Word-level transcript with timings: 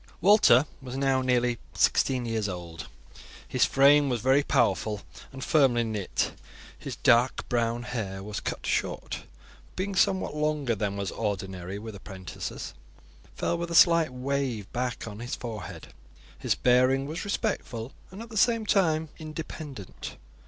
Walter 0.19 0.65
was 0.81 0.97
now 0.97 1.21
nearly 1.21 1.59
sixteen 1.75 2.25
years 2.25 2.49
old. 2.49 2.87
His 3.47 3.65
frame 3.65 4.09
was 4.09 4.19
very 4.19 4.41
powerful 4.41 5.01
and 5.31 5.43
firmly 5.43 5.83
knit. 5.83 6.31
His 6.75 6.95
dark 6.95 7.47
brown 7.49 7.83
hair 7.83 8.23
was 8.23 8.39
cut 8.39 8.65
short, 8.65 9.19
but, 9.19 9.19
being 9.75 9.93
somewhat 9.93 10.35
longer 10.35 10.73
than 10.73 10.97
was 10.97 11.11
ordinary 11.11 11.77
with 11.77 11.93
the 11.93 11.97
apprentices, 11.97 12.73
fell 13.35 13.59
with 13.59 13.69
a 13.69 13.75
slight 13.75 14.11
wave 14.11 14.73
back 14.73 15.07
on 15.07 15.19
his 15.19 15.35
forehead. 15.35 15.89
His 16.39 16.55
bearing 16.55 17.05
was 17.05 17.23
respectful, 17.23 17.91
and 18.09 18.23
at 18.23 18.29
the 18.29 18.37
same 18.37 18.65
time 18.65 19.09
independent. 19.19 20.17